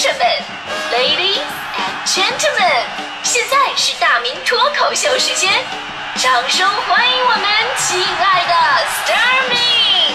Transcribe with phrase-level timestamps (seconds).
[0.00, 0.18] 士们
[0.92, 1.42] ，Ladies
[1.74, 2.84] and Gentlemen，
[3.24, 5.50] 现在是大明脱口秀时间，
[6.14, 7.42] 掌声欢迎我们
[7.76, 8.54] 亲爱的
[9.02, 10.14] Starmin。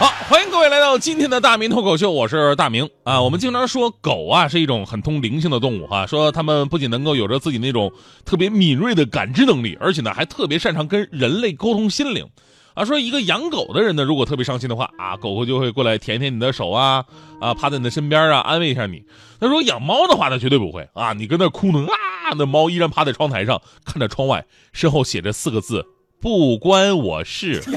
[0.00, 3.22] 好，欢迎各位来到今天的大明脱口秀，我是大明啊。
[3.22, 7.92] 我们经常说狗啊是一种很通灵性的动物哈、说它们不仅能够有着自己那种
[8.24, 12.28] 特别敏锐的感知能力，而且呢还特别擅长跟人类沟通心灵。
[12.74, 17.04] 啊，说一个养狗的人呢，如果特别伤心的话啊，狗狗就会过来舔舔你的手啊，
[17.40, 19.04] 啊，趴在你的身边啊，安慰一下你。
[19.38, 25.84] 那如果养猫的话那，绝对不会啊，你跟那哭呢啊，那猫依然趴在窗台上看着窗外，身后写着四个字：
[26.20, 27.62] 不关我事。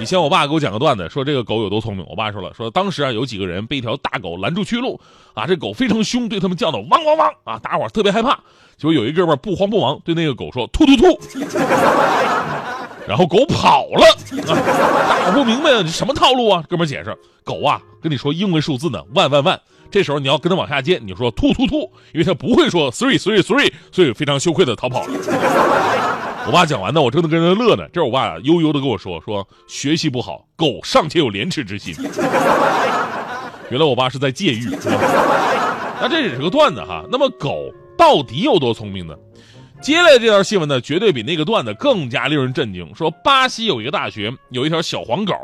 [0.00, 2.06] 以前我爸给我讲个段子，说这个狗有多聪明。
[2.08, 5.00] 我爸说了，说当时啊有几个人被一条大狗拦住去路，
[5.34, 8.38] 啊这狗非常凶，对他们叫的汪汪汪啊，大伙儿特别害怕。
[8.76, 11.18] 结果有一哥们不慌不忙对那个狗说突突突，
[13.08, 14.06] 然后狗跑了。
[14.46, 16.62] 啊，不明白这什么套路啊？
[16.68, 19.58] 哥们解释，狗啊跟你说英文数字呢，万万万。
[19.90, 25.12] 这时候你要跟他往下接，你就说突突突，因为他不会说 three three three，所以非常羞愧的逃跑了。
[26.46, 27.84] 我爸讲完呢，我正在跟人乐呢。
[27.92, 31.94] 这是我爸悠悠的跟我说：“说学习不好，狗尚且有廉耻之心。”
[33.70, 34.68] 原来我爸是在借喻。
[36.00, 37.04] 那这也是个段子哈。
[37.10, 39.14] 那么狗到底有多聪明呢？
[39.80, 42.92] 接下来这条新闻呢，绝对比那个段子更加令人震惊。
[42.94, 45.34] 说巴西有一个大学有一条小黄狗，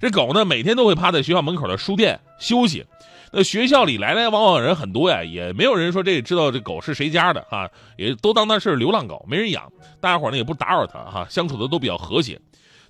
[0.00, 2.84] 这狗呢每天都会趴在学校门口的书店休息。
[3.32, 9.70] 那学校里来来往往人很多呀，也没有人说这知道这狗是谁家的哈，也都当它是流浪狗，没人养。
[10.00, 12.40] 大家伙呢也不打扰它哈，相处的都比较和谐。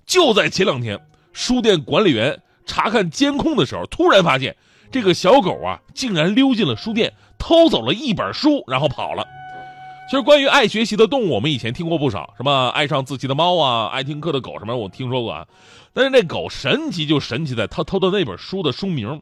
[0.05, 0.97] 就在前两天，
[1.33, 4.55] 书店管理员查看监控的时候，突然发现
[4.89, 9.27] 这个小狗啊，竟然溜进了书店，偷走了一本书，然后跑了。
[10.09, 15.45] 其实关于爱学习的动物，我们以前听过不少，什么爱上自己的猫啊，爱听课的狗什么，我听说过啊。
[15.93, 19.21] 但是那狗神奇就神奇在它偷的那本书的书名。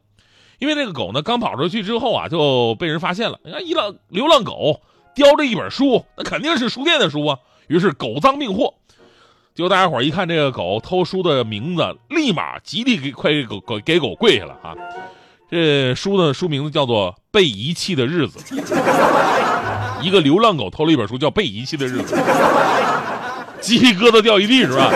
[0.58, 3.38] 因为那个狗呢，刚跑出去之后啊，就被人发现了。
[3.44, 4.80] 你看，一浪流浪狗
[5.14, 7.38] 叼着一本书，那肯定是书店的书啊。
[7.66, 8.72] 于是狗赃并获。
[9.54, 14.74] 结果大家伙一看这个狗偷书的名字，立马集体给快给狗狗给狗跪下了啊！
[15.50, 18.38] 这书的书名字叫做《被遗弃的日子》。
[20.00, 22.16] 一个流浪狗偷了一本书，叫《被遗弃的日子》，
[23.60, 24.90] 鸡皮疙瘩掉一地是吧？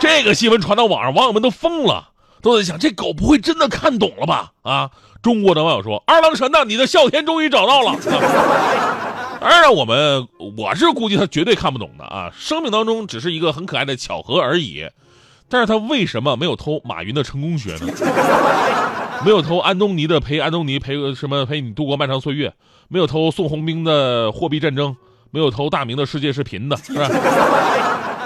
[0.00, 2.08] 这个新闻传到网上，网友们都疯了。
[2.42, 4.52] 都在想，这狗不会真的看懂了吧？
[4.62, 4.90] 啊！
[5.22, 7.90] 中国的网友说：“二郎神呐，你的哮天终于找到了。
[7.90, 7.98] 啊
[9.38, 12.32] ”当然，我们我是估计他绝对看不懂的啊！
[12.34, 14.88] 生命当中只是一个很可爱的巧合而已。
[15.50, 17.92] 但是他为什么没有偷马云的成功学呢？
[19.24, 22.54] 没有偷安东尼的陪安东尼陪什么陪你度过漫长岁月？
[22.88, 24.96] 没有偷宋鸿兵的货币战争？
[25.30, 27.08] 没有偷大明的世界是贫的，是吧？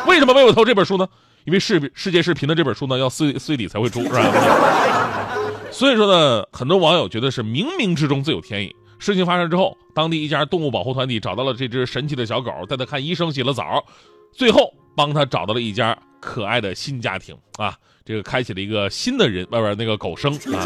[0.07, 1.07] 为什么没有偷这本书呢？
[1.45, 5.37] 因为世世界视频的这本书呢，要四四月底才会出，是吧？
[5.71, 8.75] 所以说呢，很多网友觉得是冥冥之中自有天意。
[8.99, 13.85] 事情发生之后，当地一家动物保护团体找到了这只神奇的小狗，带它看医生，洗了澡，
[14.33, 17.77] 最后帮他找到了一家可爱的新家庭啊！
[18.05, 20.61] 这个开启了一个新的人，外边那个狗生啊。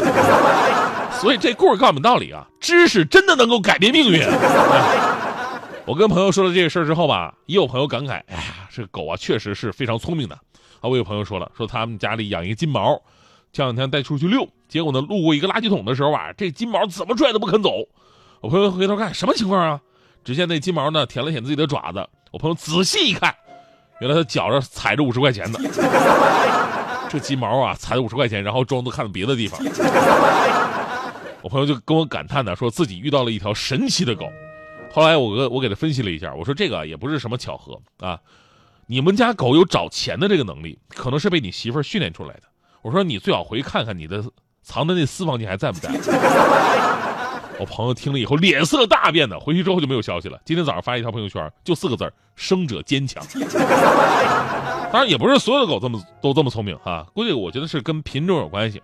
[1.19, 4.21] 所以这故事告诉我们道理啊，知识真的能够改变命运。
[5.85, 10.35] 我跟朋友说了这个事儿之后吧，也有朋友感慨：哎呀，这狗啊，确实是非常聪明的。
[10.81, 13.01] 啊，我有朋友说了，说他们家里养一个金毛，
[13.51, 17.71] 前两天带出去遛，结果呢，路过一个垃圾桶的时候啊，这金毛怎么拽都不肯走。
[18.41, 19.81] 我朋友回头看，什么情况啊？
[20.23, 22.07] 只见那金毛呢，舔了舔自己的爪子。
[22.31, 23.33] 我朋友仔细一看，
[23.99, 25.59] 原来他脚上踩着五十块钱的。
[27.09, 29.59] 这鸡毛啊，踩了五十块钱，然后装作看了别的地方。
[31.41, 34.31] 我朋友就跟我感叹呢，说自己遇到了一条神奇的狗。
[34.91, 38.19] 后来我给我给他分析了一下，我说这个也不是什么巧合啊。
[38.87, 42.43] 你们家狗有找钱的这个能力，可能是被你媳妇儿训练出来的。
[42.81, 44.23] 我说你最好回去看看你的
[44.61, 45.89] 藏的那私房钱还在不在。
[47.59, 50.39] 我朋友听了以后脸色大变的，回去之后就没有消息了。
[50.45, 53.21] 今天早上发一条朋友圈，就四个字生者坚强。
[54.91, 58.81] 当然也不是所有的狗这么都这么聪明哈，估计我觉得是跟品种有关系。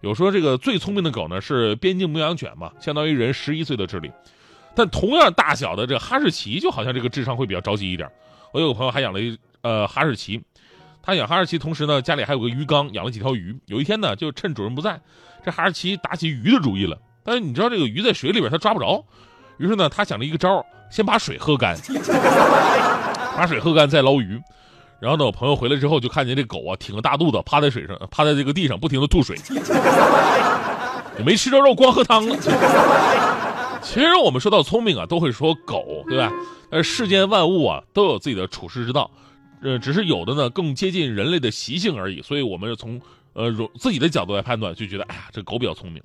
[0.00, 4.10] 有说这个最聪明的狗呢是边境牧羊犬嘛，相当于人十一岁的智力。
[4.74, 8.08] 但同样大小的这哈士奇，就好像这个智商会比较着急一点。
[8.52, 10.40] 我有个朋友还养了一呃哈士奇，
[11.02, 13.58] 他养哈士奇同时呢家里还有个鱼缸，养了几条鱼。
[13.66, 15.00] 有一天呢，就趁主人不在，
[15.44, 16.96] 这哈士奇打起鱼的主意了。
[17.24, 19.04] 但是你知道这个鱼在水里边它抓不着，
[19.58, 21.76] 于是呢他想了一个招先把水喝干，
[23.36, 24.40] 把水喝干再捞鱼。
[25.00, 29.36] 然后呢，我朋友回来之后就看见这狗啊挺个大肚子趴在水上，趴在这个地上不停的吐水，
[31.18, 32.36] 也没吃着肉光喝汤了。
[33.82, 36.32] 其实我们说到聪明啊，都会说狗，对吧？
[36.70, 39.10] 呃，世间万物啊都有自己的处世之道，
[39.60, 42.22] 呃，只是有的呢更接近人类的习性而已。
[42.22, 43.00] 所以我们从
[43.32, 46.00] 呃自己的角度来判断，就觉得哎呀，这狗比较聪明。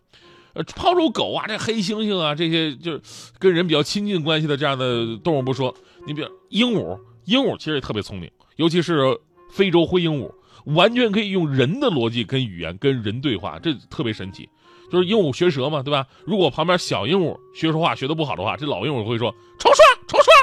[0.57, 3.01] 呃，抛出狗啊，这黑猩猩啊，这些就是
[3.37, 5.71] 跟人比较亲近关系的这样的动物不说，
[6.07, 9.03] 你比如鹦鹉，鹦鹉其实也特别聪明，尤其是
[9.51, 10.31] 非洲灰鹦鹉，
[10.73, 14.49] 完全可以用人的逻辑跟语言跟人对话，这特别神奇。
[14.89, 16.07] 就是鹦鹉学舌嘛，对吧？
[16.25, 20.33] 如果旁边小鹦鹉学说话学的不好的话，这老鹦鹉会说重说重说，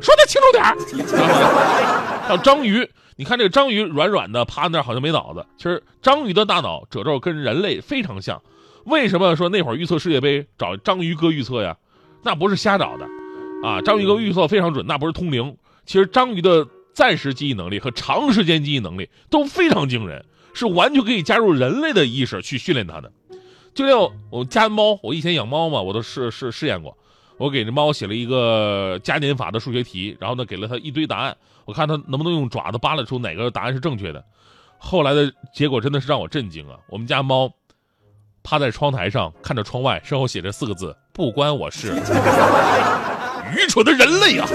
[0.00, 2.24] 说的清楚点儿。
[2.26, 8.40] 还有章鱼，你看这个章鱼软软的趴那儿好像没脑子，其实章鱼的大脑褶皱跟人类非常像。
[8.84, 11.76] 为什么说那会儿预测世界杯找章鱼哥预测呀？
[12.22, 13.06] 那不是瞎找的，
[13.62, 15.56] 啊，章鱼哥预测非常准，那不是通灵。
[15.86, 23.12] 其实章鱼的暂时记忆能力和长时间记忆能力都非常惊人，是完全可以加入人类的意识去训练它的。
[23.74, 26.96] 就像我家猫，我以前养猫嘛，我都试试试验过。
[27.36, 34.24] 我给这猫写了一个加减法的数学题，然后呢给了它一堆答案，我看它能不能用爪子扒拉出哪个答案是正确的。
[34.76, 36.76] 后来的结果真的是让我震惊啊！
[36.88, 37.48] 我们家猫
[38.48, 41.92] 趴在窗台上看着窗外，身后写着四个字：不关我事。
[43.54, 44.48] 愚蠢的人类啊！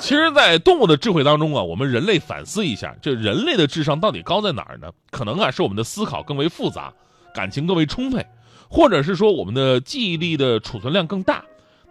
[0.00, 4.90] 其实，在动物的智慧当中啊，我们人类反思一下，这人类的智商到底高在哪儿呢？
[5.12, 6.92] 可能啊是我们的思考更为复杂。
[7.32, 8.26] 感情更为充沛，
[8.68, 11.44] 或者是说我们的记忆力的储存量更大，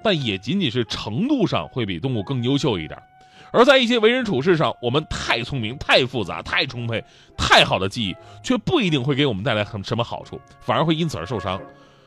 [0.03, 3.01] 但也仅仅是程度上会比动物更优秀一点。
[3.51, 7.03] 而在一些为人处事上，我们太聪明、太复杂、太充沛、
[7.37, 11.61] 太好的记忆，却不一定会给我们带来很什么好处，反而会因此而受伤。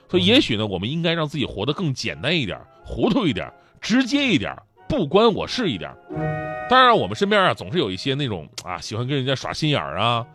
[0.08, 4.56] 所以，也许呢，我们应该让自己活得更简单一点、糊涂一点、直接一点、
[4.88, 5.90] 不关我事一点。
[6.68, 10.26] 当然，我们身边啊，总是有一些那种啊，喜欢跟人家耍心眼儿啊，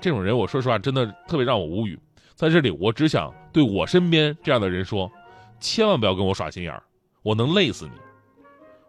[0.00, 1.98] 这种人，我说实话，真的特别让我无语。
[2.34, 5.10] 在这里，我只想对我身边这样的人说，
[5.58, 6.82] 千万不要跟我耍心眼儿，
[7.22, 7.92] 我能累死你。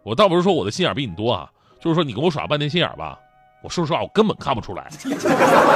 [0.04, 1.50] 我倒不是说我的心眼比你多啊，
[1.80, 3.18] 就是说你跟我耍半天心眼吧，
[3.62, 4.88] 我说实话，我根本看不出来，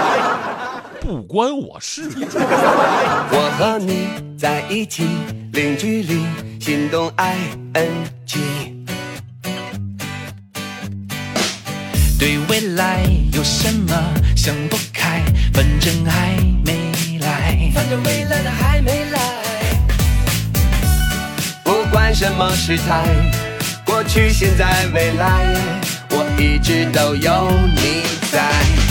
[1.00, 2.08] 不关我事。
[2.16, 4.08] 我和你
[4.38, 5.06] 在一起，
[5.52, 6.24] 零距离，
[6.60, 7.36] 心动 I
[7.74, 7.88] N
[8.26, 8.40] G。
[12.18, 13.94] 对未来有什么
[14.36, 15.22] 想不开，
[15.52, 16.82] 反正还没。
[17.74, 19.18] 反正未来的还没来，
[21.64, 23.04] 不管什么时态，
[23.84, 25.91] 过去、现在、未来，我
[26.38, 28.81] 一直都有你在。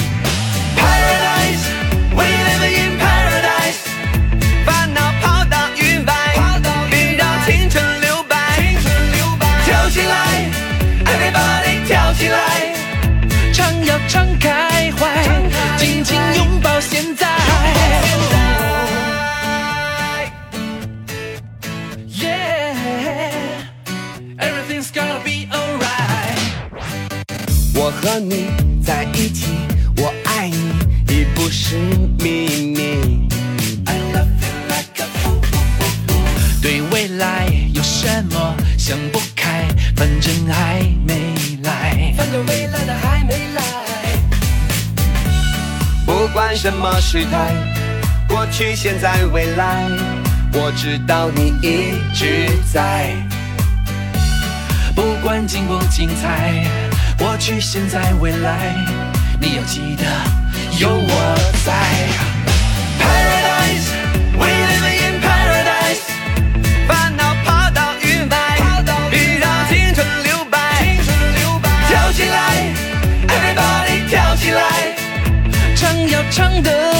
[46.61, 47.55] 什么时代，
[48.27, 49.89] 过去、现在、未来，
[50.53, 53.15] 我知道你一直在。
[54.95, 56.63] 不管精不精彩。
[57.17, 58.75] 过去、现在、未来，
[59.39, 60.03] 你要记得
[60.77, 61.35] 有我
[61.65, 62.30] 在。
[76.31, 76.90] 唱的